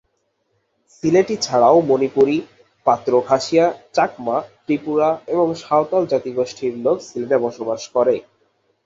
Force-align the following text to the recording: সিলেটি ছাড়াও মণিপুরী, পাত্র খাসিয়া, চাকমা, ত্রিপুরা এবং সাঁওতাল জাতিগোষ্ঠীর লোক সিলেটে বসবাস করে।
সিলেটি 0.93 1.35
ছাড়াও 1.37 1.77
মণিপুরী, 1.89 2.37
পাত্র 2.85 3.11
খাসিয়া, 3.27 3.65
চাকমা, 3.93 4.35
ত্রিপুরা 4.63 5.09
এবং 5.27 5.47
সাঁওতাল 5.61 6.03
জাতিগোষ্ঠীর 6.11 6.73
লোক 6.85 6.97
সিলেটে 7.07 7.37
বসবাস 7.45 7.81
করে। 7.95 8.15